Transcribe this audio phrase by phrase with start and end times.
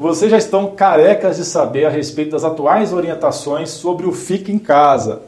[0.00, 4.58] Vocês já estão carecas de saber a respeito das atuais orientações sobre o fique em
[4.58, 5.22] casa.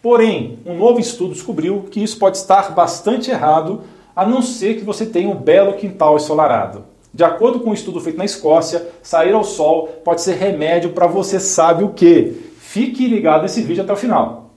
[0.00, 3.82] Porém, um novo estudo descobriu que isso pode estar bastante errado,
[4.16, 6.86] a não ser que você tenha um belo quintal ensolarado.
[7.12, 11.06] De acordo com um estudo feito na Escócia, sair ao sol pode ser remédio para
[11.06, 12.54] você sabe o que.
[12.58, 14.52] Fique ligado nesse vídeo até o final.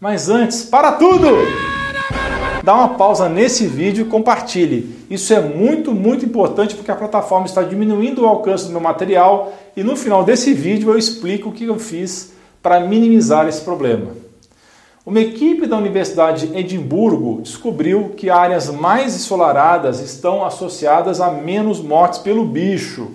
[0.00, 1.71] Mas antes, para tudo!
[2.62, 5.04] Dá uma pausa nesse vídeo e compartilhe.
[5.10, 9.52] Isso é muito, muito importante porque a plataforma está diminuindo o alcance do meu material
[9.76, 12.32] e no final desse vídeo eu explico o que eu fiz
[12.62, 14.12] para minimizar esse problema.
[15.04, 21.80] Uma equipe da Universidade de Edimburgo descobriu que áreas mais ensolaradas estão associadas a menos
[21.80, 23.10] mortes pelo bicho.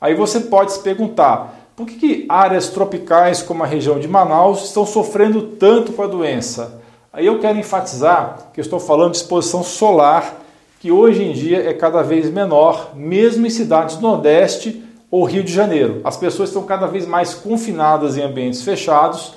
[0.00, 4.64] Aí você pode se perguntar, por que, que áreas tropicais como a região de Manaus
[4.64, 6.80] estão sofrendo tanto com a doença?
[7.18, 10.40] Aí eu quero enfatizar que estou falando de exposição solar,
[10.78, 15.42] que hoje em dia é cada vez menor, mesmo em cidades do Nordeste ou Rio
[15.42, 16.00] de Janeiro.
[16.04, 19.32] As pessoas estão cada vez mais confinadas em ambientes fechados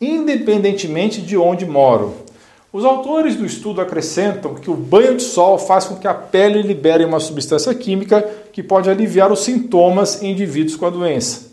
[0.00, 2.14] independentemente de onde moram.
[2.72, 6.62] Os autores do estudo acrescentam que o banho de sol faz com que a pele
[6.62, 11.50] libere uma substância química que pode aliviar os sintomas em indivíduos com a doença.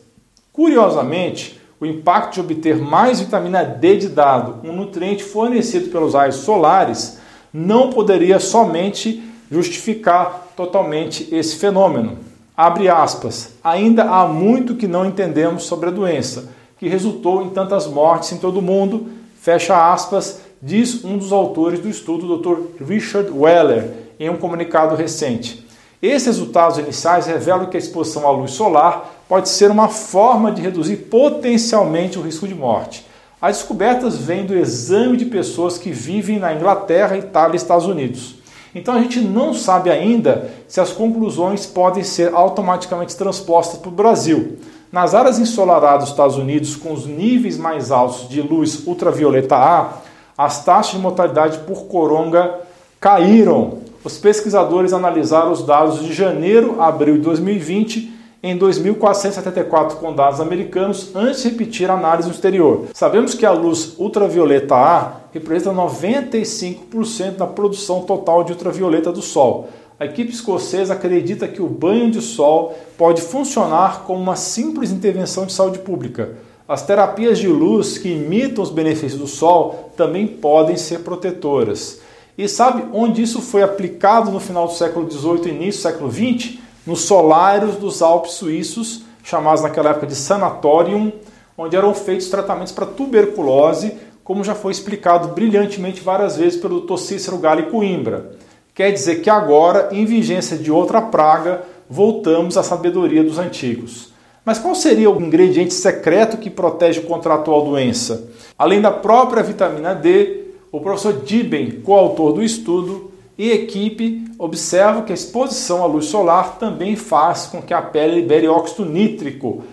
[0.52, 6.38] Curiosamente, o impacto de obter mais vitamina D de dado, um nutriente fornecido pelos raios
[6.38, 7.20] solares,
[7.54, 12.20] não poderia somente justificar totalmente esse fenômeno.
[12.56, 13.56] Abre aspas.
[13.62, 18.38] Ainda há muito que não entendemos sobre a doença que resultou em tantas mortes em
[18.38, 19.10] todo o mundo,
[19.42, 22.82] fecha aspas, diz um dos autores do estudo, Dr.
[22.82, 25.68] Richard Weller, em um comunicado recente.
[26.02, 30.62] Esses resultados iniciais revelam que a exposição à luz solar pode ser uma forma de
[30.62, 33.04] reduzir potencialmente o risco de morte.
[33.42, 38.36] As descobertas vêm do exame de pessoas que vivem na Inglaterra, Itália e Estados Unidos.
[38.76, 43.92] Então a gente não sabe ainda se as conclusões podem ser automaticamente transpostas para o
[43.92, 44.60] Brasil.
[44.92, 49.94] Nas áreas ensolaradas dos Estados Unidos, com os níveis mais altos de luz ultravioleta A,
[50.38, 52.60] as taxas de mortalidade por coronga
[53.00, 53.80] caíram.
[54.04, 58.13] Os pesquisadores analisaram os dados de janeiro a abril de 2020
[58.44, 62.88] em 2.474 condados americanos antes de repetir a análise no exterior.
[62.94, 69.70] Sabemos que a luz ultravioleta A representa 95% da produção total de ultravioleta do Sol
[70.04, 75.46] a equipe escocesa acredita que o banho de sol pode funcionar como uma simples intervenção
[75.46, 76.36] de saúde pública.
[76.68, 82.02] As terapias de luz que imitam os benefícios do sol também podem ser protetoras.
[82.38, 86.12] E sabe onde isso foi aplicado no final do século XVIII e início do século
[86.12, 86.58] XX?
[86.86, 91.14] Nos solários dos Alpes suíços, chamados naquela época de sanatorium,
[91.58, 96.98] onde eram feitos tratamentos para tuberculose, como já foi explicado brilhantemente várias vezes pelo Dr.
[96.98, 98.32] Cícero Gali Coimbra.
[98.76, 104.12] Quer dizer que agora, em vigência de outra praga, voltamos à sabedoria dos antigos.
[104.44, 108.30] Mas qual seria o ingrediente secreto que protege contra a atual doença?
[108.58, 113.13] Além da própria vitamina D, o professor Dibben, coautor do estudo,
[113.44, 118.22] e equipe observam que a exposição à luz solar também faz com que a pele
[118.22, 119.66] libere óxido nítrico.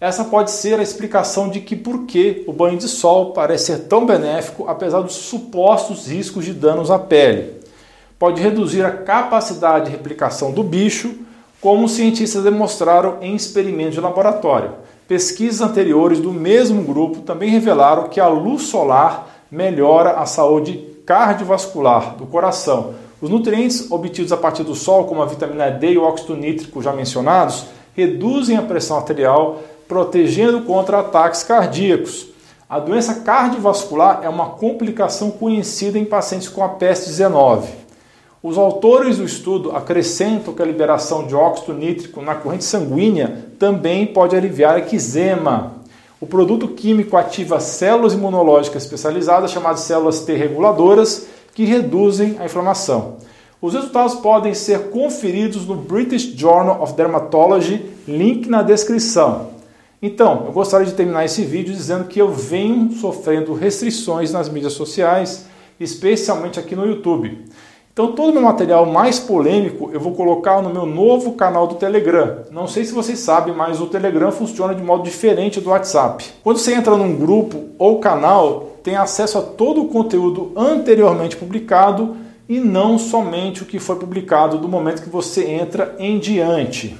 [0.00, 3.78] Essa pode ser a explicação de que por que o banho de sol parece ser
[3.80, 7.60] tão benéfico apesar dos supostos riscos de danos à pele
[8.18, 11.14] pode reduzir a capacidade de replicação do bicho,
[11.60, 14.72] como os cientistas demonstraram em experimentos de laboratório.
[15.06, 22.14] Pesquisas anteriores do mesmo grupo também revelaram que a luz solar melhora a saúde cardiovascular
[22.16, 22.94] do coração.
[23.20, 26.82] Os nutrientes obtidos a partir do sol, como a vitamina D e o óxido nítrico
[26.82, 32.28] já mencionados, reduzem a pressão arterial, protegendo contra ataques cardíacos.
[32.68, 37.68] A doença cardiovascular é uma complicação conhecida em pacientes com a peste 19.
[38.42, 44.06] Os autores do estudo acrescentam que a liberação de óxido nítrico na corrente sanguínea também
[44.06, 45.74] pode aliviar eczema.
[46.18, 51.26] O produto químico ativa células imunológicas especializadas, chamadas células T reguladoras,
[51.60, 53.16] que reduzem a inflamação.
[53.60, 59.50] Os resultados podem ser conferidos no British Journal of Dermatology, link na descrição.
[60.00, 64.72] Então, eu gostaria de terminar esse vídeo dizendo que eu venho sofrendo restrições nas mídias
[64.72, 65.44] sociais,
[65.78, 67.44] especialmente aqui no YouTube.
[67.92, 71.74] Então todo o meu material mais polêmico eu vou colocar no meu novo canal do
[71.74, 72.44] Telegram.
[72.50, 76.24] Não sei se vocês sabem, mas o Telegram funciona de modo diferente do WhatsApp.
[76.42, 82.16] Quando você entra num grupo ou canal, tem acesso a todo o conteúdo anteriormente publicado
[82.48, 86.96] e não somente o que foi publicado do momento que você entra em diante.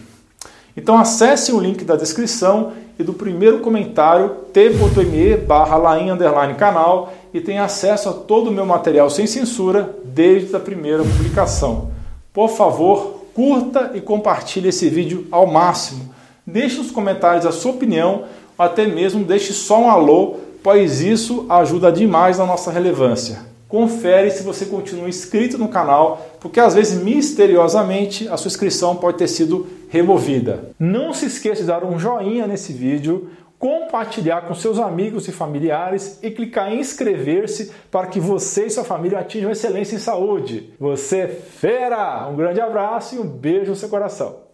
[0.77, 7.65] Então acesse o link da descrição e do primeiro comentário t.me barra canal e tenha
[7.65, 11.91] acesso a todo o meu material sem censura desde a primeira publicação.
[12.33, 16.15] Por favor, curta e compartilhe esse vídeo ao máximo.
[16.47, 18.25] Deixe nos comentários a sua opinião,
[18.57, 23.51] ou até mesmo deixe só um alô, pois isso ajuda demais na nossa relevância.
[23.69, 29.19] Confere se você continua inscrito no canal, porque às vezes misteriosamente a sua inscrição pode
[29.19, 30.73] ter sido removida.
[30.79, 33.31] Não se esqueça de dar um joinha nesse vídeo,
[33.61, 38.83] compartilhar com seus amigos e familiares e clicar em inscrever-se para que você e sua
[38.83, 40.73] família atinjam excelência em saúde.
[40.81, 42.27] Você é fera!
[42.27, 44.40] Um grande abraço e um beijo no seu coração.